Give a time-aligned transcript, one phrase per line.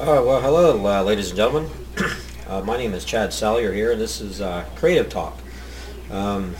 [0.00, 1.70] Well, hello, uh, ladies and gentlemen.
[2.48, 5.36] uh, my name is Chad Salyer here, and this is uh, Creative Talk.
[6.10, 6.56] Um,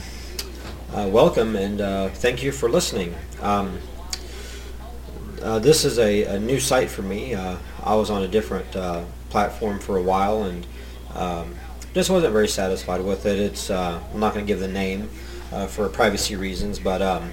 [0.93, 3.15] uh, welcome, and uh, thank you for listening.
[3.41, 3.79] Um,
[5.41, 7.33] uh, this is a, a, new site for me.
[7.33, 8.69] I was on a different
[9.31, 10.67] platform for a while, and
[11.15, 11.55] um,
[11.95, 13.39] just wasn't very satisfied with it.
[13.39, 15.09] It's I'm not going to give the name
[15.67, 17.31] for privacy reasons, but um,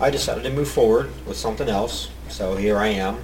[0.00, 2.08] I decided to move forward with something else.
[2.30, 3.22] So here I am.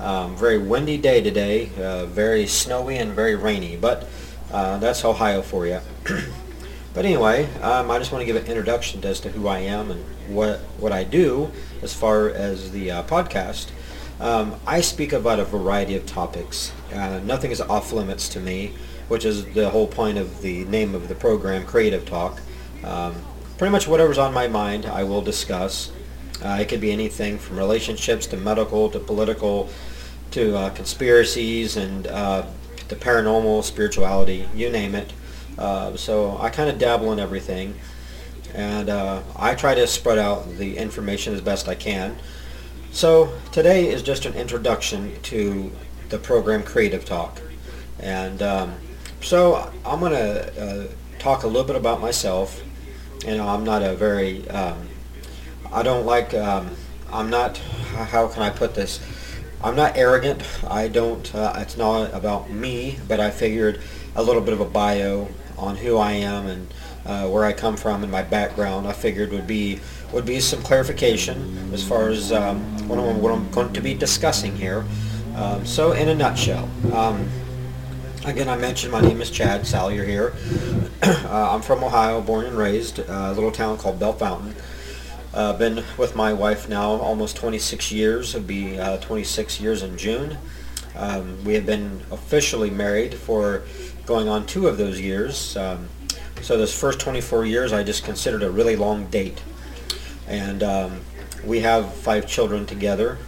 [0.00, 4.08] Um, very windy day today, uh, very snowy and very rainy, but
[4.52, 5.80] uh, that's Ohio for you.
[6.94, 9.90] but anyway, um, I just want to give an introduction as to who I am
[9.90, 11.50] and what what I do
[11.82, 13.70] as far as the uh, podcast.
[14.20, 16.72] Um, I speak about a variety of topics.
[16.92, 18.72] Uh, nothing is off limits to me,
[19.08, 22.40] which is the whole point of the name of the program, Creative Talk.
[22.84, 23.14] Um,
[23.58, 25.90] pretty much whatever's on my mind, I will discuss.
[26.42, 29.68] Uh, it could be anything from relationships to medical to political
[30.30, 32.44] to uh, conspiracies and uh,
[32.88, 35.12] the paranormal, spirituality, you name it.
[35.56, 37.74] Uh, so I kind of dabble in everything.
[38.52, 42.16] And uh, I try to spread out the information as best I can.
[42.92, 45.72] So today is just an introduction to
[46.08, 47.40] the program Creative Talk.
[47.98, 48.74] And um,
[49.20, 50.86] so I'm going to uh,
[51.18, 52.62] talk a little bit about myself.
[53.26, 54.88] You know, I'm not a very um,
[55.72, 56.70] I don't like, um,
[57.12, 59.00] I'm not, how can I put this?
[59.62, 60.42] I'm not arrogant.
[60.68, 63.80] I don't, uh, it's not about me, but I figured
[64.14, 66.74] a little bit of a bio on who I am and
[67.06, 69.80] uh, where I come from and my background I figured would be
[70.12, 73.94] would be some clarification as far as um, what, I'm, what, I'm, going to be
[73.94, 74.84] discussing here.
[75.34, 77.28] Um, so in a nutshell, um,
[78.24, 80.34] again I mentioned my name is Chad Salyer here.
[81.02, 84.54] uh, I'm from Ohio, born and raised, uh, a little town called Bellefontaine.
[85.34, 88.36] Uh, been with my wife now almost 26 years.
[88.36, 90.38] It'll be uh, 26 years in June.
[90.94, 93.64] Um, we have been officially married for
[94.06, 95.56] going on two of those years.
[95.56, 95.88] Um,
[96.40, 99.42] so this first 24 years I just considered a really long date.
[100.28, 101.00] And um,
[101.44, 103.18] we have five children together.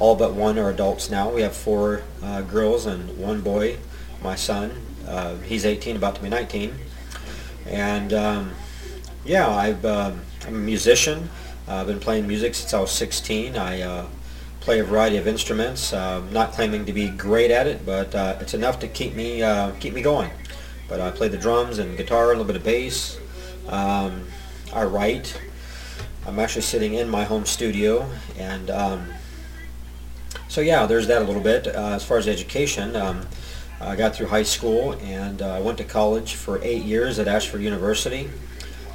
[0.00, 1.30] All but one are adults now.
[1.30, 3.76] We have four uh, girls and one boy,
[4.24, 4.72] my son.
[5.06, 6.74] Uh, he's 18, about to be 19.
[7.66, 8.54] And um,
[9.24, 11.30] yeah, I've, um, I'm a musician.
[11.66, 13.56] Uh, I've been playing music since I was 16.
[13.56, 14.06] I uh,
[14.60, 15.94] play a variety of instruments.
[15.94, 19.42] Uh, not claiming to be great at it, but uh, it's enough to keep me
[19.42, 20.30] uh, keep me going.
[20.88, 23.18] But I play the drums and guitar, a little bit of bass.
[23.68, 24.26] Um,
[24.74, 25.40] I write.
[26.26, 29.08] I'm actually sitting in my home studio, and um,
[30.48, 31.66] so yeah, there's that a little bit.
[31.66, 33.26] Uh, as far as education, um,
[33.80, 37.62] I got through high school and I went to college for eight years at Ashford
[37.62, 38.28] University.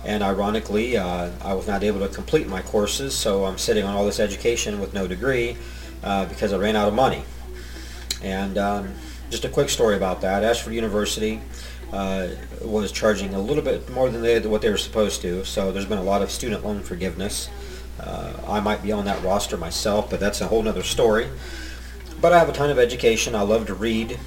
[0.06, 3.96] And ironically, uh, I was not able to complete my courses, so I'm sitting on
[3.96, 5.58] all this education with no degree
[6.04, 7.24] uh, because I ran out of money.
[8.24, 8.94] And um,
[9.30, 10.44] just a quick story about that.
[10.44, 11.42] Ashford University
[11.92, 12.30] uh,
[12.62, 15.86] was charging a little bit more than they, what they were supposed to, so there's
[15.86, 17.50] been a lot of student loan forgiveness.
[18.00, 21.28] Uh, I might be on that roster myself, but that's a whole other story.
[22.22, 23.36] But I have a ton of education.
[23.36, 24.18] I love to read.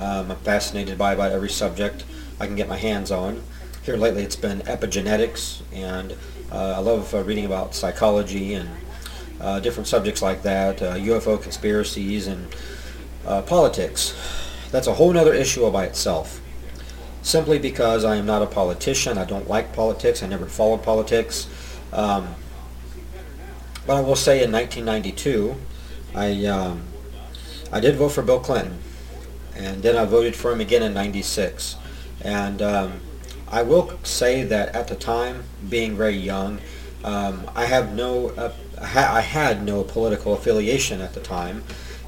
[0.00, 2.04] Um, I'm fascinated by about every subject
[2.40, 3.42] I can get my hands on
[3.82, 6.12] here lately it's been epigenetics, and
[6.52, 8.68] uh, I love uh, reading about psychology and
[9.40, 12.54] uh, different subjects like that, UFO conspiracies and
[13.46, 14.14] politics.
[14.70, 16.40] That's a whole other issue by itself.
[17.22, 21.48] Simply because I am not a politician, I don't like politics, I never followed politics.
[21.92, 22.34] Um,
[23.86, 25.56] but I will say in 1992,
[26.14, 26.82] I um,
[27.72, 28.78] I did vote for Bill Clinton,
[29.56, 31.76] and then I voted for him again in '96,
[32.22, 33.00] and um,
[33.52, 36.58] I will say that at the time, being very young,
[37.04, 41.62] um, I have no, uh, I had no political affiliation at the time.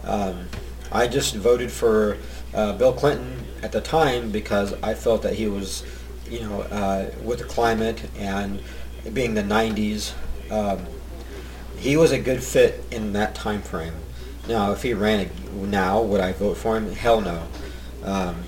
[0.05, 0.49] Um,
[0.91, 2.17] I just voted for
[2.55, 5.85] uh, Bill Clinton at the time because I felt that he was,
[6.31, 8.63] you know, uh, with the climate and
[9.13, 10.15] being the 90s,
[10.51, 10.87] um,
[11.77, 13.95] he was a good fit in that time frame.
[14.49, 16.91] Now, if he ran now, would I vote for him?
[16.93, 17.47] Hell no.
[18.03, 18.45] Um,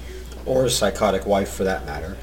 [0.46, 2.16] or his psychotic wife, for that matter.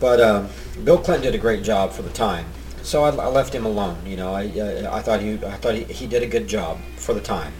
[0.00, 0.48] But um,
[0.84, 2.46] Bill Clinton did a great job for the time,
[2.82, 3.98] so I, I left him alone.
[4.06, 4.42] You know, I,
[4.90, 7.52] I thought he I thought he, he did a good job for the time.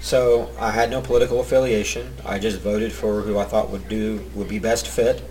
[0.00, 2.14] So I had no political affiliation.
[2.24, 5.22] I just voted for who I thought would do would be best fit.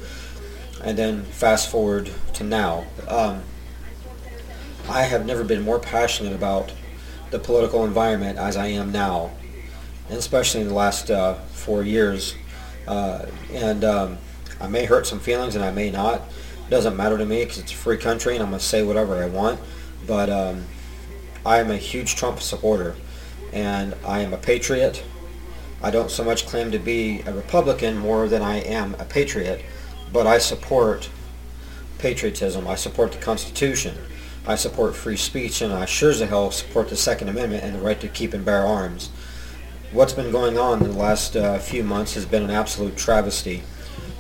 [0.84, 3.44] And then fast forward to now, um,
[4.88, 6.72] I have never been more passionate about
[7.32, 9.32] the political environment as I am now,
[10.10, 12.36] and especially in the last uh, four years.
[12.88, 14.18] Uh, and um,
[14.60, 16.22] I may hurt some feelings and I may not.
[16.66, 18.84] It doesn't matter to me because it's a free country and I'm going to say
[18.84, 19.60] whatever I want.
[20.06, 20.66] But um,
[21.46, 22.96] I am a huge Trump supporter
[23.54, 25.04] and I am a patriot.
[25.82, 29.64] I don't so much claim to be a Republican more than I am a patriot,
[30.12, 31.10] but I support
[32.00, 32.68] patriotism.
[32.68, 33.96] I support the Constitution.
[34.48, 37.80] I support free speech, and I sure as hell support the Second Amendment and the
[37.80, 39.10] right to keep and bear arms.
[39.92, 43.64] What's been going on in the last uh, few months has been an absolute travesty.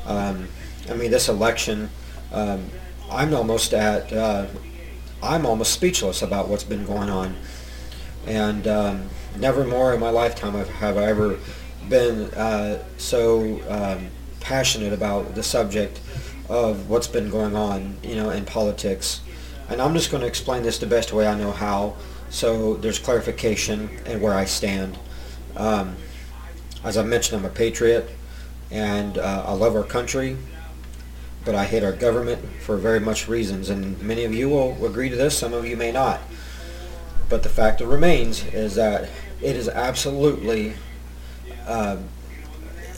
[0.07, 0.47] Um,
[0.89, 1.89] I mean, this election,
[2.31, 2.65] um,
[3.11, 4.47] I'm almost at, uh,
[5.21, 7.35] I'm almost speechless about what's been going on.
[8.25, 11.37] And um, never more in my lifetime have I ever
[11.89, 14.07] been uh, so um,
[14.39, 15.99] passionate about the subject
[16.49, 19.21] of what's been going on, you know, in politics.
[19.69, 21.95] And I'm just going to explain this the best way I know how,
[22.29, 24.97] so there's clarification and where I stand.
[25.57, 25.95] Um,
[26.83, 28.09] as I mentioned, I'm a patriot,
[28.71, 30.37] and uh, I love our country,
[31.45, 33.69] but I hate our government for very much reasons.
[33.69, 36.19] And many of you will agree to this, some of you may not.
[37.29, 39.09] But the fact that remains is that
[39.41, 40.73] it is absolutely
[41.65, 41.97] uh,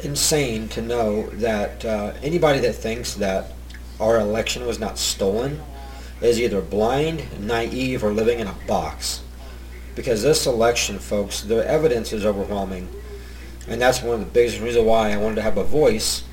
[0.04, 3.52] insane to know that uh, anybody that thinks that
[4.00, 5.62] our election was not stolen
[6.22, 9.22] is either blind, naive, or living in a box.
[9.96, 12.88] Because this election, folks, the evidence is overwhelming.
[13.70, 16.24] And that's one of the biggest reasons why I wanted to have a voice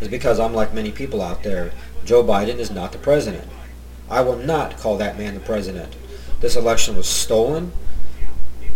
[0.00, 1.72] is because I'm like many people out there.
[2.04, 3.46] Joe Biden is not the president.
[4.10, 5.94] I will not call that man the president.
[6.40, 7.72] This election was stolen,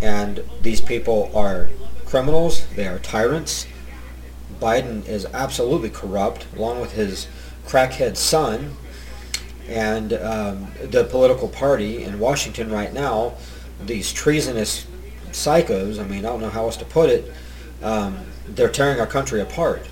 [0.01, 1.71] and these people are
[2.05, 2.67] criminals.
[2.77, 3.67] They are tyrants.
[4.61, 7.27] Biden is absolutely corrupt, along with his
[7.67, 8.77] crackhead son,
[9.69, 13.35] and um, the political party in Washington right now,
[13.85, 14.87] these treasonous
[15.35, 17.33] psychos, I mean, I don't know how else to put it,
[17.83, 19.87] um, they're tearing our country apart.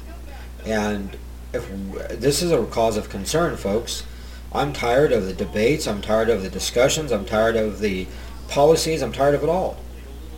[0.64, 1.16] And
[1.52, 1.68] if
[2.20, 4.04] this is a cause of concern, folks,
[4.52, 8.06] I'm tired of the debates, I'm tired of the discussions, I'm tired of the
[8.48, 9.76] policies, I'm tired of it all.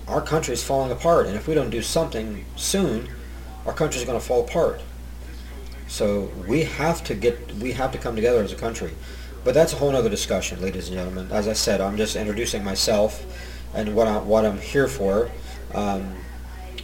[0.09, 3.09] Our country is falling apart, and if we don't do something soon,
[3.67, 4.81] our country is going to fall apart.
[5.87, 8.93] So we have to get, we have to come together as a country.
[9.45, 11.31] But that's a whole other discussion, ladies and gentlemen.
[11.31, 13.25] As I said, I'm just introducing myself
[13.75, 15.31] and what, I, what I'm here for.
[15.75, 16.15] Um,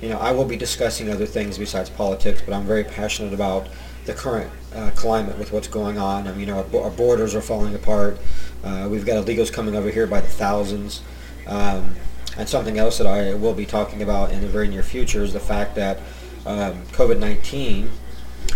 [0.00, 3.69] you know, I will be discussing other things besides politics, but I'm very passionate about
[4.06, 6.26] the current uh, climate with what's going on.
[6.26, 8.19] I mean, you know, our, our borders are falling apart.
[8.64, 11.02] Uh, we've got illegals coming over here by the thousands.
[11.46, 11.96] Um,
[12.37, 15.32] and something else that I will be talking about in the very near future is
[15.32, 15.98] the fact that
[16.46, 17.88] um, COVID-19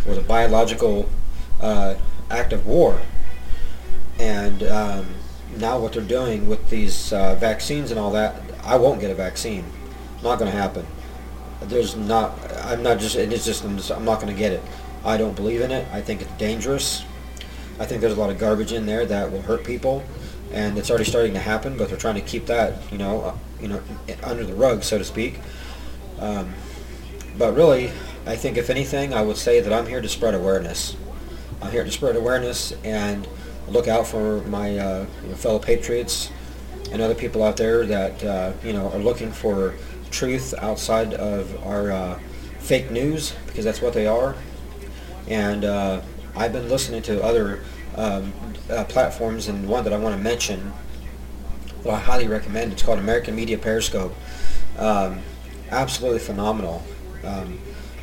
[0.06, 1.08] was a biological
[1.60, 1.94] uh,
[2.31, 3.00] act of war
[4.19, 5.06] and um,
[5.56, 9.14] now what they're doing with these uh, vaccines and all that, I won't get a
[9.14, 9.64] vaccine.
[10.23, 10.87] Not going to happen.
[11.62, 12.38] There's not.
[12.64, 13.17] I'm not just.
[13.17, 13.64] It's just.
[13.64, 14.62] I'm, just, I'm not going to get it.
[15.05, 15.87] I don't believe in it.
[15.93, 17.05] I think it's dangerous.
[17.79, 20.02] I think there's a lot of garbage in there that will hurt people,
[20.52, 21.76] and it's already starting to happen.
[21.76, 23.82] But they're trying to keep that, you know, uh, you know,
[24.23, 25.41] under the rug, so to speak.
[26.20, 26.55] Um,
[27.37, 27.93] but really,
[28.26, 30.96] I think if anything, I would say that I'm here to spread awareness.
[31.61, 33.26] I'm here to spread awareness and
[33.69, 35.06] look out for my uh,
[35.37, 36.31] fellow patriots
[36.93, 39.75] and other people out there that uh, you know are looking for
[40.11, 42.19] truth outside of our uh,
[42.58, 44.34] fake news because that's what they are.
[45.28, 46.02] And uh,
[46.37, 47.61] I've been listening to other
[47.96, 48.32] um,
[48.70, 50.72] uh, platforms, and one that I want to mention
[51.82, 52.72] that I highly recommend.
[52.72, 54.14] It's called American Media Periscope.
[54.78, 55.20] Um,
[55.70, 56.82] absolutely phenomenal.
[57.22, 57.58] Um,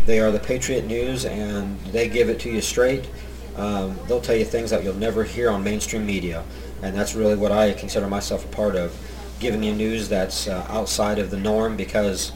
[0.05, 3.07] they are the Patriot News, and they give it to you straight.
[3.55, 6.43] Um, they'll tell you things that you'll never hear on mainstream media,
[6.81, 8.98] and that's really what I consider myself a part of,
[9.39, 12.31] giving you news that's uh, outside of the norm because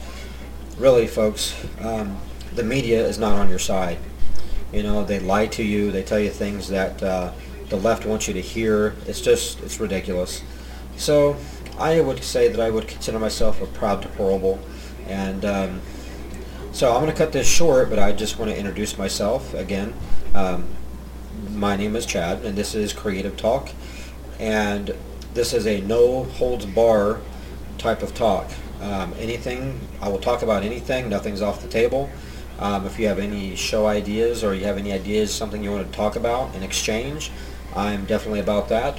[0.78, 2.18] really, folks, um,
[2.54, 3.98] the media is not on your side.
[4.72, 7.32] You know, they lie to you, they tell you things that uh,
[7.68, 8.94] the left wants you to hear.
[9.06, 10.42] It's just, it's ridiculous.
[10.96, 11.36] So
[11.78, 14.58] I would say that I would consider myself a proud deplorable,
[15.06, 15.80] and um,
[16.72, 19.94] so I'm going to cut this short, but I just want to introduce myself again.
[20.34, 20.66] Um,
[21.52, 23.70] my name is Chad, and this is Creative Talk,
[24.38, 24.94] and
[25.34, 27.20] this is a no holds bar
[27.78, 28.50] type of talk.
[28.80, 31.08] Um, anything, I will talk about anything.
[31.08, 32.10] Nothing's off the table.
[32.58, 35.90] Um, if you have any show ideas or you have any ideas, something you want
[35.90, 37.30] to talk about in exchange,
[37.74, 38.98] I'm definitely about that.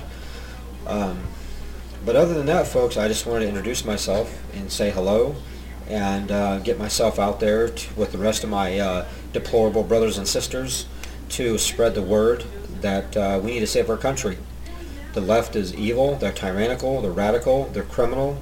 [0.86, 1.22] Um,
[2.06, 5.36] but other than that, folks, I just wanted to introduce myself and say hello
[5.89, 10.27] and uh, get myself out there with the rest of my uh, deplorable brothers and
[10.27, 10.86] sisters
[11.30, 12.46] to spread the word
[12.82, 14.38] that uh, we need to save our country.
[15.14, 18.42] The left is evil, they're tyrannical, they're radical, they're criminal,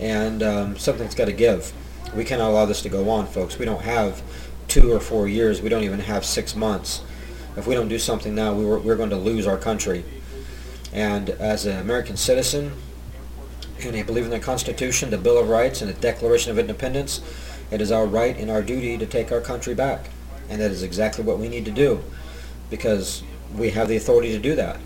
[0.00, 1.72] and um, something's got to give.
[2.14, 3.58] We cannot allow this to go on, folks.
[3.58, 4.22] We don't have
[4.66, 5.62] two or four years.
[5.62, 7.02] We don't even have six months.
[7.56, 10.04] If we don't do something now, we we're going to lose our country.
[10.92, 12.72] And as an American citizen,
[13.82, 17.20] and I believe in the Constitution, the Bill of Rights, and the Declaration of Independence,
[17.70, 20.10] It is our right and our duty to take our country back.
[20.48, 22.02] And that is exactly what we need to do
[22.70, 23.22] because
[23.54, 24.78] we have the authority to do that.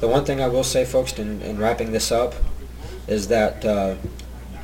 [0.00, 2.34] The one thing I will say, folks, in, in wrapping this up,
[3.06, 3.96] is that uh,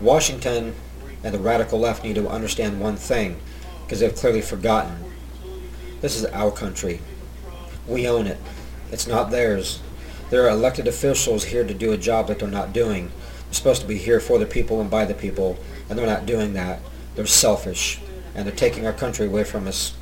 [0.01, 0.75] Washington
[1.23, 3.39] and the radical left need to understand one thing
[3.83, 4.97] because they've clearly forgotten.
[6.01, 7.01] This is our country.
[7.87, 8.39] We own it.
[8.91, 9.81] It's not theirs.
[10.31, 13.11] There are elected officials here to do a job that they're not doing.
[13.45, 16.27] They're supposed to be here for the people and by the people, and they're not
[16.27, 16.81] doing that.
[17.15, 18.01] They're selfish,
[18.35, 19.95] and they're taking our country away from us,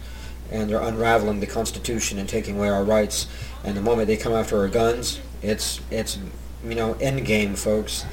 [0.51, 3.27] and they're unraveling the Constitution and taking away our rights.
[3.65, 6.19] And the moment they come after our guns, it's it's
[6.65, 8.05] you know end game, folks.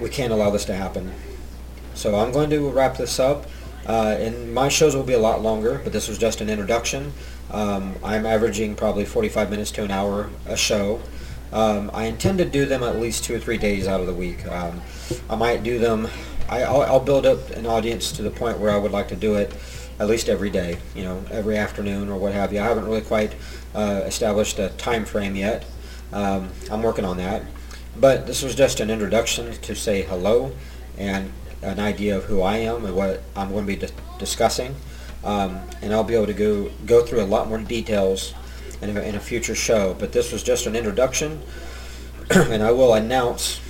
[0.00, 1.12] We can't allow this to happen.
[1.94, 3.46] So I'm going to wrap this up.
[3.86, 7.12] Uh, and my shows will be a lot longer, but this was just an introduction.
[7.50, 11.00] Um, I'm averaging probably 45 minutes to an hour a show.
[11.52, 14.14] Um, I intend to do them at least two or three days out of the
[14.14, 14.46] week.
[14.46, 14.80] Um,
[15.28, 16.08] I might do them.
[16.48, 19.16] I, will I'll build up an audience to the point where I would like to
[19.16, 19.52] do it
[20.02, 20.78] at least every day.
[20.96, 22.58] You know, every afternoon or what have you.
[22.58, 23.36] I haven't really quite
[23.72, 25.64] uh, established a time frame yet.
[26.12, 27.42] Um, I'm working on that.
[27.96, 30.52] But this was just an introduction to say hello
[30.98, 31.32] and
[31.62, 34.74] an idea of who I am and what I'm going to be di- discussing.
[35.22, 38.34] Um, and I'll be able to go go through a lot more details
[38.80, 39.94] in a, in a future show.
[39.94, 41.40] But this was just an introduction,
[42.30, 43.60] and I will announce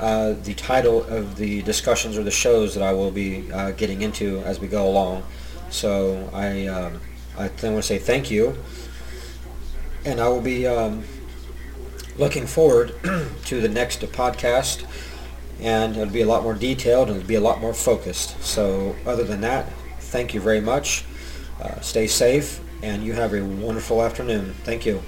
[0.00, 4.00] uh, the title of the discussions or the shows that I will be uh, getting
[4.00, 5.24] into as we go along.
[5.72, 7.00] So I um,
[7.36, 8.56] I want to say thank you,
[10.04, 11.04] and I will be um,
[12.16, 12.94] looking forward
[13.46, 14.84] to the next podcast
[15.60, 18.42] and it'll be a lot more detailed and it'll be a lot more focused.
[18.42, 21.04] So other than that, thank you very much.
[21.60, 24.54] Uh, stay safe and you have a wonderful afternoon.
[24.64, 25.02] Thank you.